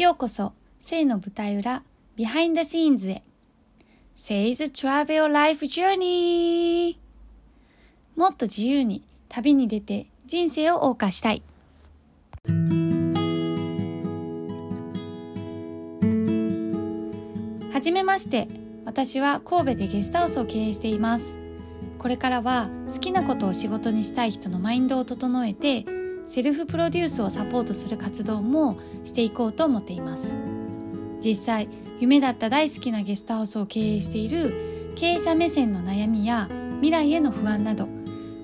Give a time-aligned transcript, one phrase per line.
[0.00, 1.82] ようこそ、セイの舞台裏、
[2.16, 3.22] Behind Scenes へ。
[4.16, 6.96] Say's Travel Life Journey!
[8.16, 11.42] もっと自由に旅に出て人生を謳歌したい。
[17.70, 18.48] はじめまして。
[18.86, 21.36] 私は神戸でゲストハウスを経営しています。
[21.98, 25.84] これからは好きなことを仕事にしたい人のマインドを整えて、
[26.30, 30.32] セルフプロデュースをサポートする活動もしていこうと思っています。
[31.20, 37.88] 実際、夢だった大好きなゲストハウスを経営している経営者目線の悩みや未来への不安など、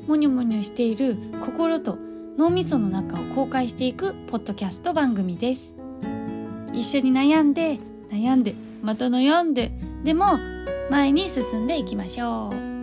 [0.08, 1.96] もにょもにょしている心と
[2.36, 5.76] 脳みその中を公開していくポッドキャスト番組です。
[6.72, 7.78] 一緒に悩んで、
[8.10, 9.70] 悩んで、また悩んで、
[10.02, 10.38] でも
[10.90, 12.75] 前に進んでいきましょう。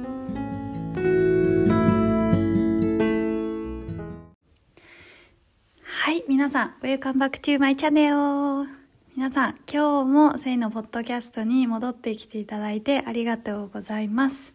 [6.43, 8.67] 皆さん、Welcome back to my channel!
[9.15, 14.53] 皆さん、今日もセイのポッドキャストに戻ってきていただいてありがとうございます。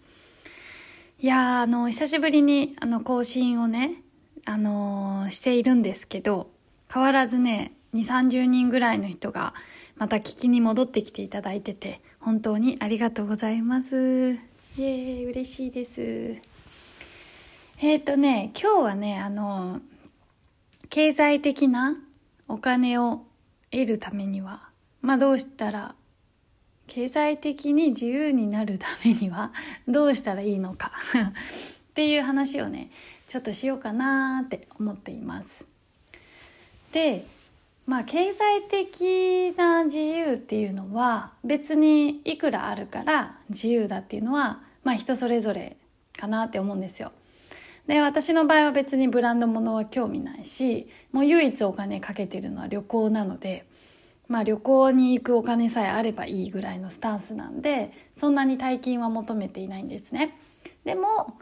[1.19, 4.03] いや、あの、久しぶりに、あの、更新をね、
[4.45, 6.51] あのーしているんですけど、
[6.93, 9.55] 変わらずね、2、30人ぐらいの人が、
[9.97, 13.95] また聞きに戻ってきていただいてて、本当にありがとうございます。
[13.95, 16.37] イエーイ、嬉しいです。
[17.81, 19.81] えっ、ー、とね、今日はね、あの、
[20.91, 21.97] 経済的な
[22.49, 23.23] お金を
[23.71, 24.69] 得るためには、
[25.03, 25.95] まあどうしたら、
[26.87, 29.53] 経済的に自由になるためには
[29.87, 30.93] どうしたらいいのか
[31.91, 32.91] っていう話をね、
[33.29, 35.67] ちょっとしようかなーって思っています。
[36.93, 37.27] で、
[37.85, 45.77] まあ経済的な自由っていうのは別にいくらあるから自由だっていうのはまあ人それぞれ
[46.17, 47.13] かなって思うんですよ。
[47.89, 53.65] で私の場合は別にブランド物は興味ないしもう唯一お金かけてるのは旅行なので
[54.29, 60.39] まあ旅行に行くお金さえあればいいぐらいのスタンスなんでそんなに大金は求めていないんですね。
[60.85, 61.39] でも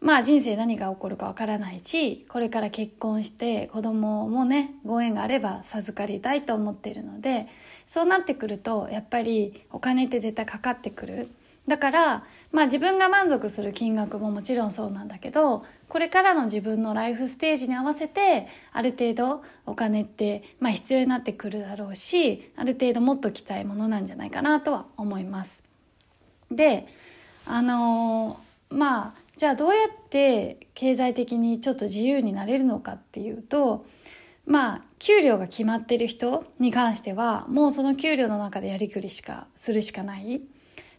[0.00, 7.48] まあ人生何が起こるかわからないしこれから結婚して子供もねご縁があれば授かりたいと思っているので
[7.86, 11.28] そうなってくるとやっぱりお金って絶対かかってくる
[11.68, 25.62] だからまあ自分が満足する金額ももちろんそうなんだけどこれからの自分のライフステージに合わせてある程度お金ってまあ必要になってくるだろうしある程度もっときたいものなんじゃないかなとは思います。
[26.50, 26.86] で
[27.46, 33.86] あのーまあじゃあどうやって経済的にちょっと自由になれるのかっていうと
[34.46, 40.42] まあ給料が決まってる人に関してはもうその給料の中でやりくりしかするしかない。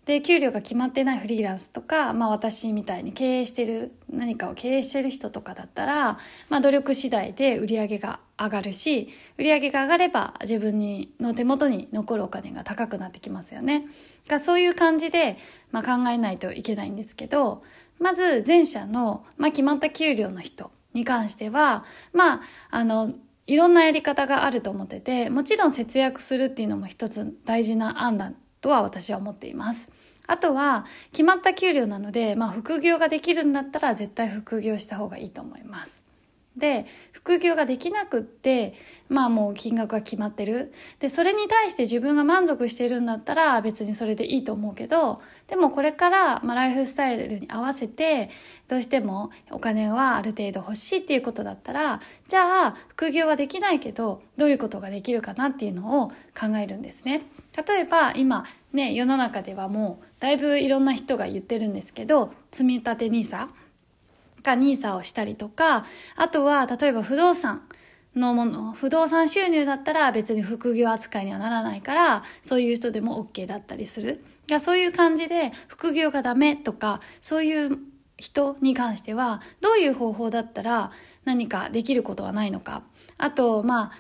[0.10, 6.18] で給料が決まってないフリーランスとか、まあ、私みたいに経営してる何かを経営してる人とかだったら、
[6.50, 13.86] まあ、努力次第で売り上げが上がるし売り上げが上がれば自分にの手元に残るお金が高くなってきますよね。
[14.28, 15.38] がそういう感じで、
[15.72, 17.62] まあ、考えないといけないんですけど
[18.00, 22.42] まず前者の、まあ、決まった給料の人に関してはまあ
[22.72, 23.14] あの
[23.46, 29.99] いろんなやり方があると思っててもちろん節約するっていうのも一つ大事な案だとは私は思っています。
[30.30, 36.10] あとは決まった給料なので、まあ、副業ができるんだったら絶対副業した方がいいと思います。
[36.60, 38.74] で副業ができなくって
[39.08, 48.30] まあもう金額が決まってるでそれに対して自分が満足してるんだったら別にそれでいいと思うけどでもこれから、まあ、ライフスタイルに合わせて
[48.68, 57.22] どうしてもお金はある程度欲しいっていうことだったらじゃあ副業はできないけどどういうことができるかなっていうのを考えるんですね
[57.68, 63.48] 例えば今ね世の中ではもうだいぶいろんな人が言ってるんですけど積み立て NISA
[64.44, 65.86] が NISA をしたりとか
[66.16, 67.62] あとは例えば不動産
[68.16, 74.24] のもの不動産収入だったら別に副業扱いにはならないからそういう人でも OK だったりする。
[74.50, 77.78] いやそういう感じで副業がダメとかそういう
[78.18, 80.92] 人に関してはどういう方法だったら
[81.24, 82.82] 何かできることはないのか。
[83.20, 83.92] あとまあ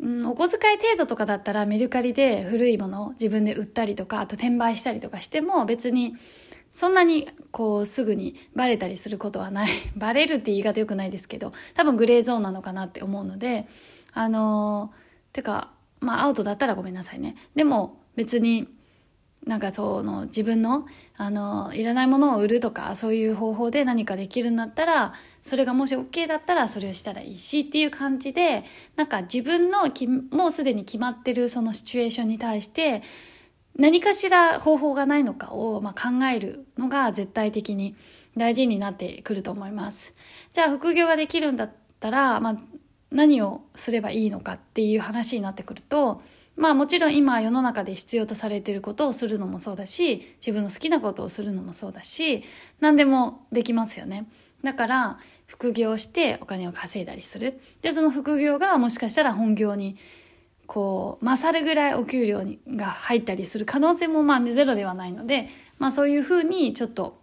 [0.00, 6.14] うん、お小遣い程度とかだったらメルカリで古いものを自分で売ったりとかあと転売したりとかしても別に
[6.72, 9.70] そんなにこうすぐにバレたりすることはない。
[9.96, 13.66] バレるって言い方良くないですけど多分グレーゾーンなのかなって思うので
[14.12, 17.34] あのー、てかまあアウトだったらごめんなさいね。
[17.56, 18.68] でも別に
[19.48, 20.86] なんかその自分の
[21.16, 28.64] あのいらないものを売るとかそういう方法で何かできるんだったらそれがもし OK だったらそれをしたらいいしっていう感じで
[28.96, 33.02] なんか自分のきもうすでに決まってるそのシチュエーションに対して
[33.78, 37.96] 何かしら方法がないのかを、まあ、考えるのが絶対的に
[38.36, 40.14] 大事になってくると思います。
[40.52, 42.56] じゃあ副業ができるんだったら、まあ
[43.10, 46.20] 何をすればいいのかっていう話になってくると、
[46.58, 52.42] まあもちろん今世の中で必要とされていることをするのもそうだし、自分の好きなことをするのもそうだし、
[52.80, 54.26] 何でもできますよね。
[54.64, 57.60] だから、副業してお金を稼いだりする。
[57.80, 59.96] で、その副業がもしかしたら本業に、
[60.66, 67.20] こう、勝るぐらいお給料にが入ったりする可能性もまあゼロではないので、まあそういうふうにちょっと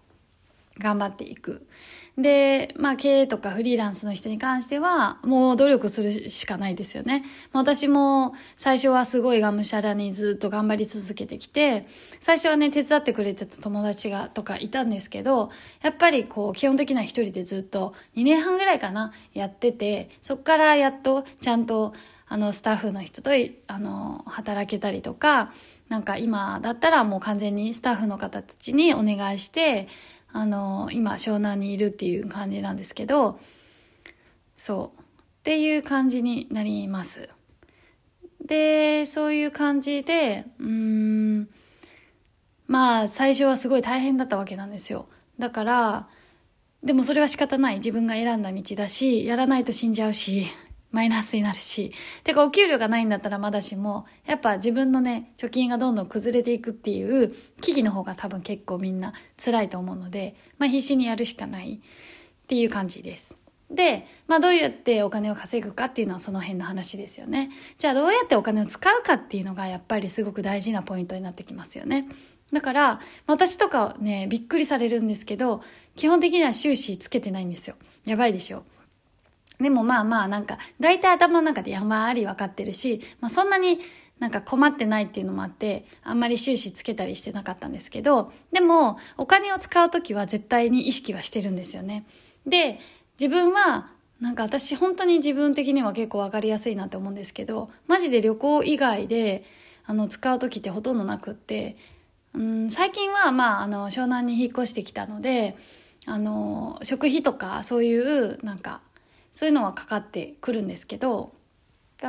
[0.80, 1.68] 頑張っていく。
[2.18, 7.26] で、まあ経営とかフリーランスの人に関しては、もう努力するしかないですよね。
[7.52, 11.86] 私も最初はすごいがむしゃらにずっと頑張り続けてきて、
[12.22, 15.50] 最初はね、手伝ってくれてた友達が、とかいたんですけど、
[15.82, 21.94] やっぱりこう、基本的な一人でずっと2年半ぐらいかな、やってて、そっからやっとちゃんと、
[22.28, 23.32] あの、スタッフの人と、
[23.68, 25.52] あの、働けたりとか、
[25.90, 29.88] なんか今だったらもう完全にスタッフの方たちにお願いして、
[30.38, 33.40] あの今湘南にいるっていう感じなんですけど
[34.58, 35.00] そう。
[35.00, 35.04] っ
[35.44, 37.30] ていう感じになります。
[38.44, 41.48] でそういう感じでうーん
[42.68, 45.08] まあ最初はすごい大変だったわけなんですよ。
[45.40, 46.08] だから
[46.84, 47.76] でもそれは仕方ない。
[47.76, 50.48] 自分が選んだ道だしやらないと死んじゃうし。
[50.96, 51.92] マイナスになるし。
[52.24, 63.36] てか、お給料がないんだったらまだしも、やっぱ自分のね、貯金がどんどん崩れていくっていう危機の方が多分結構みんな辛いと思うので、まあ必死にやるしかないっていう感じです。
[63.70, 67.50] で、まあどうやってお金を稼ぐかっていうのはその辺の話ですよね。
[67.78, 72.08] じゃあどうやってお金を使うかっていうのがやっぱりすごく大事なポイントになってきますよね。
[72.54, 75.62] だから、私とかね、びっくりされるんですけど、
[75.98, 77.76] 基本的には収支つけてないんですよ。
[78.06, 78.64] やばいでしょ。
[79.60, 83.80] でもまあまあなんか、大体頭の中で山あり分かってるし、まあそんなに
[84.20, 92.06] なんか困ってないっていうのもあって、あんまり収支つけたりしてなかったんですけど、でもお金を使うときは絶対に意識はしてるんですよね。
[92.46, 92.80] で、
[93.20, 93.88] 自分は
[94.22, 99.44] なんか私本当に自分的には結構分かりやすいなって思うんですけど、マジで旅行以外で
[99.86, 101.76] あの使う時ってほとんどなくって、
[102.34, 105.58] うん、最近はまああの湘南に引っ越してきたので、
[106.06, 108.82] あの、食費とかそういうなんか
[109.36, 111.34] そういうのはかかってくるんですけど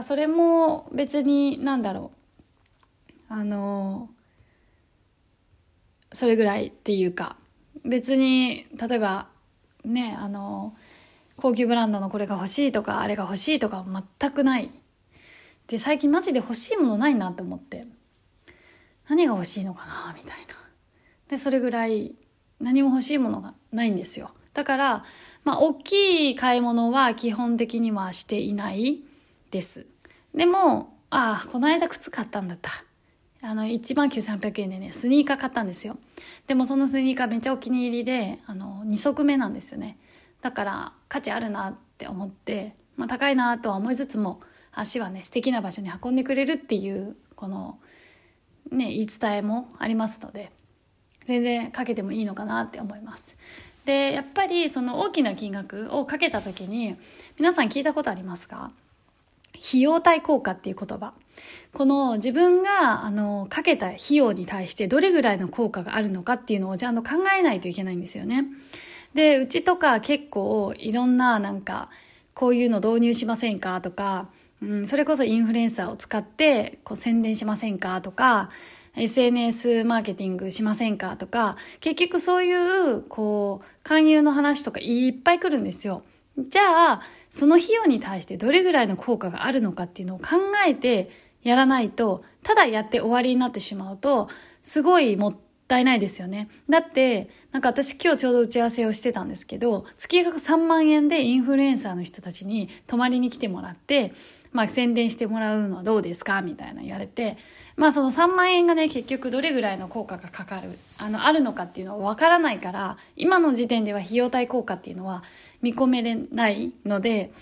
[0.05, 2.13] それも別になんだろ
[3.29, 4.09] うあの
[6.13, 7.37] それぐらいっていうか
[7.85, 9.27] 別に例えば
[9.85, 10.73] ねあの
[11.37, 13.85] 高級ブランドのこれが欲しいとかあれが欲しいとか
[14.21, 14.71] 全くない。
[15.67, 17.87] で最近マジで欲しいものないなと思って
[19.09, 20.55] 何が欲しいのかなみたいな。
[21.29, 22.15] でそれぐらい
[22.61, 24.31] 何も欲しいものがないんですよ。
[24.57, 25.05] だから
[25.47, 28.99] まあ、大きい買い物は基本的にはしていない
[29.53, 29.87] です。
[30.35, 32.73] でも、ああ、この間靴買ったんだった。
[33.43, 35.99] あの、1万9300円でね、スニーカー買ったんですよ。
[36.49, 39.99] でもそのスニーカーめっちゃお気に入りで、あの、2足目なんですよね。
[40.43, 44.41] だから、価値あるなって思って、まあ、高いなとは思いつつも、
[44.73, 47.79] 足はね、素敵な場所に運んでくれるっていう、この、
[48.73, 50.51] ね、言い伝えもありますので、
[51.25, 53.37] 全然かけてもいいのかなって思います。
[53.87, 56.97] でやっぱりその大きな金額をかけた時に
[57.39, 58.73] 皆さん聞いたことありますか？
[59.55, 61.15] 費用対効果っていう言葉。
[61.73, 68.47] この自分があのかけた費用に対してどれぐらいの効果があるのかっていうのをちゃんと考えないといけないんですよね。
[69.15, 71.89] でうちとか結構いろんななんか
[72.35, 73.81] こういうの導入しませんか？
[73.81, 74.29] とか、
[74.61, 78.01] うん、それこそインフルエンサーを使ってこう宣伝しませんか？
[78.01, 78.51] とか
[78.97, 86.03] SNS マーケティングしませんかとか、結局そういう、こう、勧誘の話とかいっぱい来るんですよ。
[86.39, 90.25] じゃあ、その費用に対してどれぐらいの効果があるのかっていうのを考
[90.67, 91.11] えて
[91.43, 94.29] やらないと、ただやって終わりになってしまうと、
[94.63, 95.37] すごいもっ
[95.69, 96.49] たいないですよね。
[96.69, 104.13] だって、なんか私今日ちょうど打ち合わせをしてたんですけど、月額3万円でインフルエンサーの人たちに泊まりに来てもらって、
[104.53, 107.37] まあ宣伝してもらうのはどうですかみたいな言われて、
[107.77, 115.23] まあその3万円がね、結局どれぐらいの効果がかかる、あの、あるのかっていうのはわからないから、今の時点では費用対効果っていうのは
[115.61, 117.33] 見込めれないので、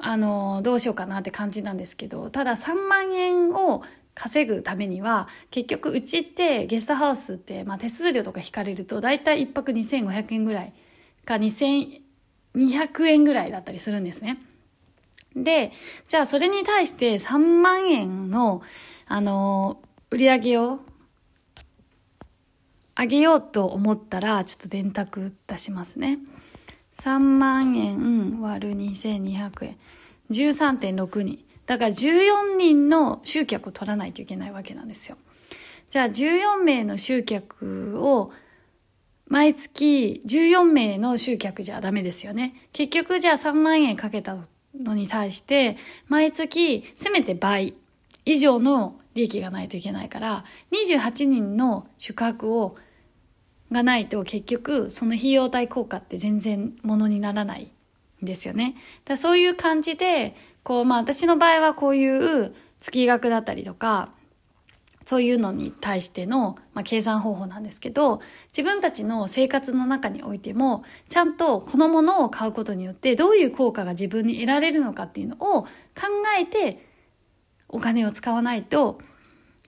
[0.00, 3.82] あの、どうしようかなって感じなんですけど、ただ3万円を
[4.14, 10.72] 稼ぐためには、結局うちってゲストハウスって、まあ手数料とか引かれると、だいたい1泊2500円ぐらい
[11.26, 12.00] か2200
[13.08, 14.38] 円ぐらいだったりするんですね。
[15.34, 15.70] で、
[16.08, 18.62] じゃあそれに対して3万円の
[19.06, 20.80] あの、売り上げを
[22.98, 26.18] 上げようと思ったら、ちょっと電卓出しますね。
[26.98, 29.76] 3万円割る2200円。
[30.30, 31.44] 13.6人。
[31.66, 35.16] だから14人の集客を取らないといけないわけなんですよ。
[35.90, 38.32] じゃあ14名の集客を
[39.28, 42.54] 毎月14名の集客じゃダメですよね。
[42.72, 44.36] 結局じゃあ3万円かけた
[44.78, 45.76] のに対して
[46.08, 47.74] 毎月せめて倍
[48.26, 52.76] 以上の利益がないといけないから28人の宿泊を
[53.72, 57.72] がないと結局その費用対効果って全然ものにならない
[58.22, 58.76] んですよね。
[59.04, 64.10] だそういう感じでこうまあ私の場合はこういう月額だったりとか
[65.04, 75.68] そういうのに対しての、まあ、計算方法なんですけど自分たちの生活の中においてもちゃんとこのものを買うことによってどういう効果が自分に得られるのかっていうのを考
[76.38, 76.85] えて
[77.68, 78.98] お金を使わないと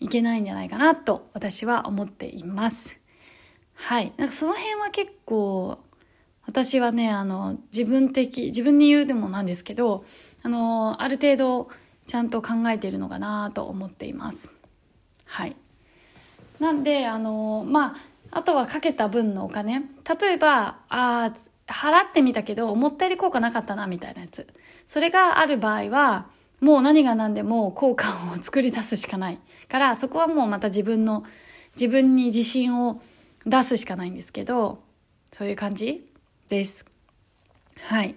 [0.00, 2.99] いけないんじゃないかなと私は思っています。
[3.75, 4.12] はい。
[4.17, 5.78] なんかその辺は結構
[6.47, 10.05] 私はね、あの自分的、自分に言うでもなんですけど、
[10.43, 11.69] あの、ある程度
[12.07, 14.59] ちゃんと考えているのかなと思っています。
[15.28, 15.57] はい
[16.59, 17.95] なんであのま
[18.33, 19.81] ああとはかけた分のお金
[20.21, 21.33] 例えばあ
[21.67, 24.47] 払ってみたけど思ったより効果なかったなみたいなやつ
[24.88, 26.26] それがある場合は
[26.61, 29.38] もう何が何でも効果を作り出すしかない
[29.69, 31.25] からそこはもうまた自分の
[31.75, 33.00] 自分に自信を
[33.47, 34.81] 出すしかないんですけど
[35.33, 36.05] そういう感じ
[36.49, 36.85] です。
[37.83, 38.11] はい。
[38.11, 38.15] っ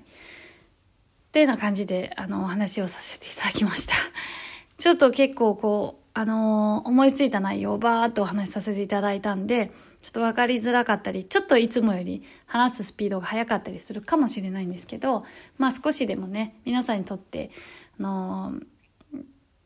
[1.31, 3.93] ていうような感じであのお話をさせていただきました。
[4.77, 9.71] ちょっと結構こうあのー、思いついた内容をバーっとお話しさせていただいたんで、
[10.01, 15.25] ちょっと分かりづらかったり、ちょっといつもより話すスピードが速かったりするかもしれないんですけど、
[15.57, 17.51] まあ少しでもね、皆さんにとって、
[17.99, 18.53] あの、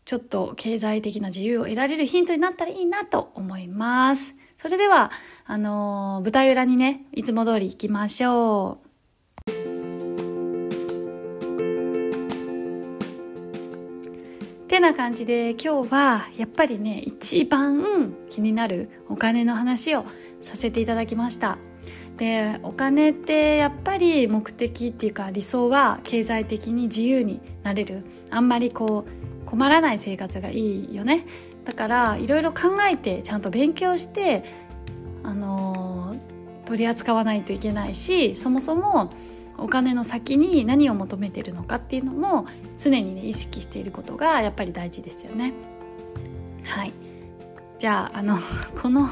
[0.05, 4.36] ちょっと経済的な自由を得られるヒントになったらいいなと思います。
[4.62, 5.12] それでは、
[5.46, 8.86] あの、舞台裏にね、いつも通り行きましょう。
[14.75, 20.03] てな感じで今日はやっぱりね一番気になるお金の話を
[20.41, 21.58] させていただきました
[22.17, 28.05] でお金ってやっぱり目的っていうか理想は経済的に自由になれる。
[28.31, 31.25] あんまりこう困らない生活がいいよね。
[31.65, 34.43] だからいろいろ考えてちゃんと勉強して
[35.24, 36.15] あの
[36.65, 39.12] 取り扱わないといけないしそもそも
[39.57, 42.45] お金の先に何を求めてるのかっていうのも
[42.77, 45.53] 常にね意識していることがやっぱり大事ですよね。
[46.63, 46.93] はい。
[47.79, 48.38] じゃああの
[48.81, 49.07] この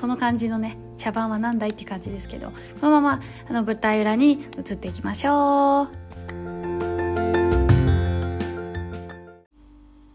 [0.00, 5.88] この感じのね茶番は何だいって感じですけどこのままあの舞台裏に移っていきましょう。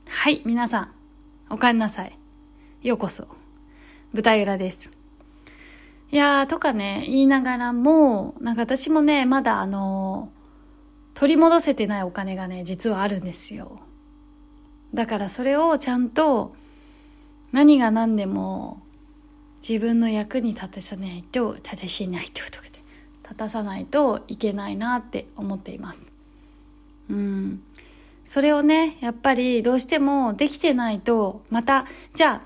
[0.07, 0.91] はい皆さん
[1.49, 2.17] おかえりなさい。
[2.81, 3.27] ようこそ。
[4.13, 4.91] 舞台裏です。
[6.11, 10.31] いやーとかね、言いながらも、なんか私もね、まだあの、
[11.13, 13.79] 取り戻せてないお金がね、実はあるんですよ。
[14.93, 16.55] だからそれをちゃんと、
[17.51, 18.81] 何が何でも、
[19.67, 22.79] 自分の役に立たさないと、立たしないと、とかで、
[23.23, 26.11] 立たさないといけないなって思っています。
[27.09, 27.63] うん。
[28.25, 32.43] それをね、やっぱりどうしてもできてないと、また、じゃ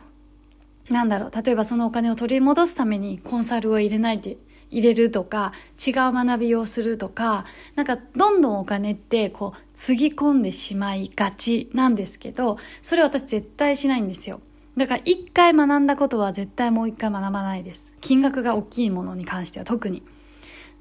[0.89, 4.37] あ、なんだろう、例えばそのお金を取り戻すためにコンサルを入れないで、
[4.71, 5.51] 入れるとか、
[5.85, 7.43] 違う学びをするとか、
[7.75, 14.39] なんかどんどんお金ってこう、つぎ込んでしまいがちなんですけど、それ私絶対しないんですよ。
[14.77, 17.93] だから一回学んだことは絶対もう一回学ばないです。
[18.01, 20.03] 金額が大きいものに関しては特に。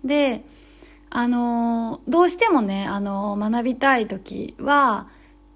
[0.04, 0.44] で、
[1.10, 5.08] あのどうしてもね、あの学びたい時は、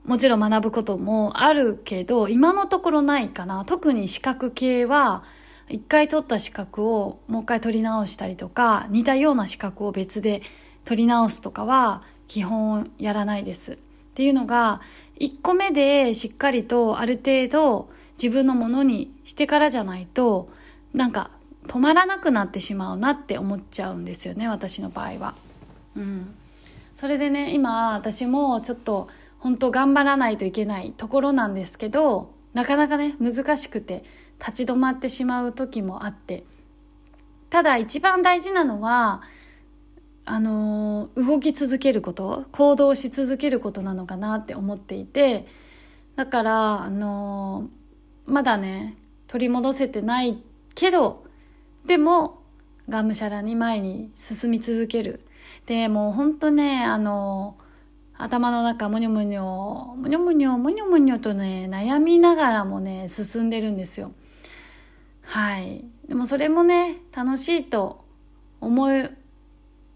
[0.05, 3.65] もちろん学ぶこともあるけど、今のところないかな。
[3.65, 5.23] 特に資格系は、
[5.69, 10.43] 一回取った資格をもう一回取り直したりとか、似たような資格を別で
[10.85, 13.73] 取り直すとかは、基本やらないです。
[13.75, 13.77] っ
[14.15, 14.81] ていうのが、
[15.17, 17.91] 一個目でしっかりとある程度
[18.21, 20.49] 自分のものにしてからじゃないと、
[20.95, 21.31] なんか
[21.67, 25.35] 止まらなくなってしまうなって思っちゃうんですよね、私の場合は。
[25.97, 26.35] うん。
[26.97, 34.05] それでね、今私もちょっと、本当頑張らないといけないところなんですけど、なかなかね、難しくて
[34.39, 36.45] 立ち止まってしまう時もあって。
[37.51, 39.23] ただ一番大事なのは、
[40.25, 45.47] あの動き続けること、行動し続けることなのかなって思っていて、
[46.15, 47.69] だから、あの
[48.27, 50.39] まだね、取り戻せてない
[50.75, 51.25] けど、
[51.87, 52.43] でも、
[52.89, 55.21] がむしゃらに前に進み続ける。
[55.67, 57.57] で、もう本当ね、あの
[58.17, 64.13] 頭の中もにょもにょ、もにょもにょ、もにょもにょとね、悩みながらもね、進んでるんですよ。
[65.23, 65.85] はい。
[66.09, 68.05] でもそれもね、楽しいと
[68.61, 69.09] 思い、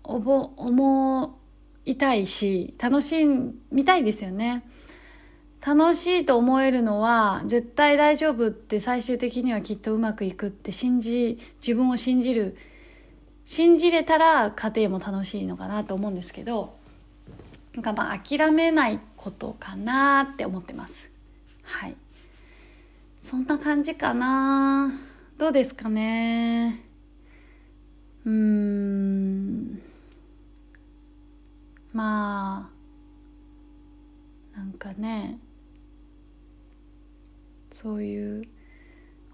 [0.02, 1.38] おぼ、思
[1.84, 3.24] いたいし、楽し
[3.70, 4.64] みたいですよね。
[5.66, 12.56] 楽しいと思えるのは絶対大丈夫って最終的にはきっとうまくいくって信じ自分を信じる
[13.44, 16.76] 信じれたら家庭も楽しいのかなと思うんですけど
[17.74, 21.10] なんかまあ諦めないことかなって思ってます。
[21.62, 21.96] はい。
[23.20, 24.98] そんな感じかな。
[25.36, 26.80] どうですかね。
[28.24, 29.82] うーん。
[31.92, 32.70] ま
[34.54, 35.38] あなんかね
[37.76, 38.48] そういう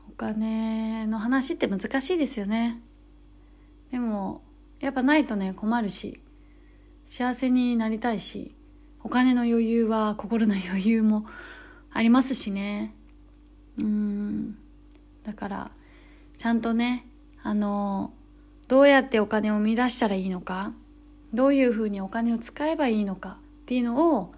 [0.08, 2.82] お金の話って難しいですよね。
[3.92, 4.42] でも
[4.80, 6.20] やっぱないとね困るし
[7.06, 8.52] 幸せになりたいし
[9.04, 11.24] お金の余裕は心の余裕も
[11.92, 12.92] ありますしね。
[13.78, 14.58] うん。
[15.24, 15.70] だから
[16.36, 17.06] ちゃんとね
[17.44, 18.12] あの
[18.66, 20.72] どうやってお金を生み出したらいいのか
[21.32, 24.34] どういうふうにお金を使えばいいのかっていうのを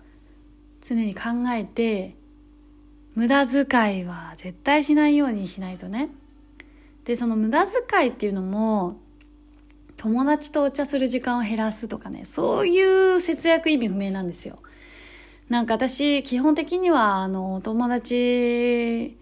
[0.83, 1.23] 常に考
[1.55, 2.17] えて
[3.14, 6.11] 無駄遣いは絶対しないようにしないとね。
[7.04, 8.97] でその無駄遣いっていうのも
[9.97, 14.59] 友達とお茶する時間を減らすとかねそういう節約意味不明なんですよ。
[15.49, 19.16] なんか私基本的にはあのお友達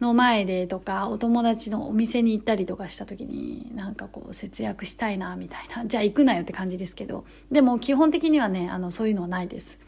[0.00, 5.84] の前でとかお友達のお店に行ったりとかした時になんかこう節約したいなみたいな。
[5.86, 7.24] じゃあ行くなよって感じですけど。
[7.52, 9.78] でも基本的にはねあのそういうのはないです。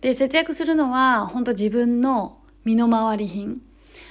[0.00, 3.62] で節約するのは本当自分の身の回り品。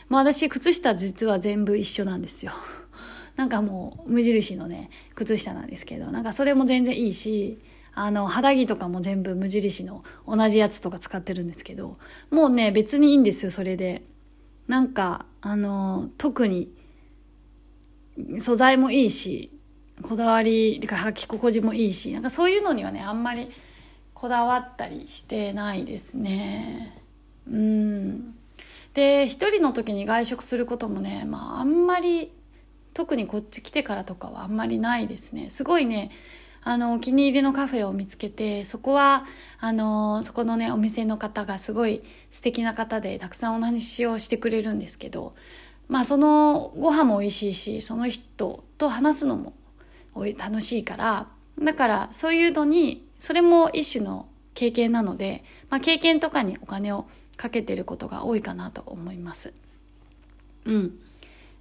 [0.09, 2.53] もう私靴下実は全部一緒なんですよ。
[3.35, 7.59] なんかもう無印のね靴下なんですけどなんかそれも全然いいし
[7.93, 11.97] あの肌着とかも全部無印の同じやつとか使ってるんですけど
[12.31, 14.03] もうね別にいいんですよそれで。
[14.67, 16.69] なんかあの特に
[18.39, 19.49] 素材もいいし
[20.01, 23.47] こだわり履き心地もいいしなんかそういうのにはねあんまり
[24.17, 27.03] こだわったりしてないですね。
[27.47, 28.33] うん。
[28.95, 32.31] で一人の時に外食することもねまああんまり
[32.95, 35.51] 特にこっち来てからとかはあんまりないですね。
[35.51, 36.09] すごいね
[36.63, 39.23] あのお気に入りのカフェを見つけてそこは
[39.59, 45.33] あのそこのねお店の方がすごい素敵な方でたくさんお話をしてくれるんですけど
[45.89, 49.53] まあそのご飯も美味しいしその人と話すのも
[50.39, 51.27] 楽しいから
[51.61, 59.53] だからそういうのにそれも一種の経験なので、まあ、経験とかにお金をかけてることが多いかなと思います。
[60.65, 60.99] うん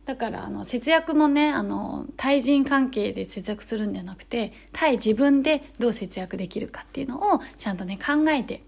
[0.06, 8.62] だからあの節約もねあの対人関係で節約するんじゃなくて対自分でどう節約できるかっていうのをちゃんとね考えて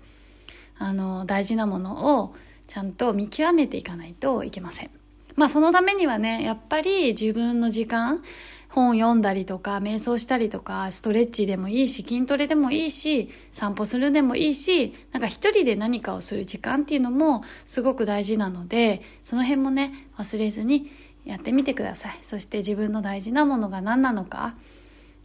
[0.78, 2.34] あの大事なものを
[2.66, 4.90] ちゃんと見極めていかないといけません。
[5.36, 8.24] まあそのためにはねやっぱり自分の時間
[8.68, 20.90] 本読んだりとか瞑想したりとかストレッチでもいいし筋トレでもいいし散歩するでもいいしなんか一人で何かをする時間っていうのもすごく大事なのでその辺もね忘れずに
[21.24, 22.18] やってみてください。
[22.22, 24.54] そして自分の大事なものが何なのか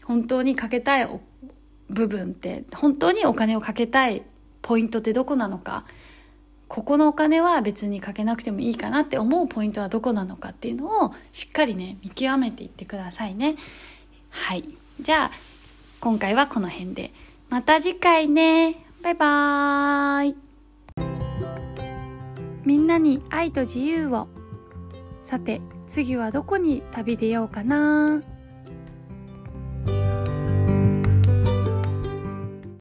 [0.04, 1.08] 本当にかけたい
[1.90, 4.24] 部分って本当にお金をかけたい
[4.62, 5.86] ポイントってどこなのか
[6.74, 13.58] ここのお金は別にかけなくてもいいかなって思うポイントはどこなのかっていうのをしっかりね見極めていってくださいね。
[14.32, 14.68] はい。
[15.00, 15.32] じゃあ
[16.00, 17.12] 今回はこの辺で。
[17.50, 18.84] また次回ね。
[19.04, 20.36] バイバーイ。
[22.66, 24.28] みんなに愛と自由を。
[25.20, 28.24] さて次はどこに旅出ようかな。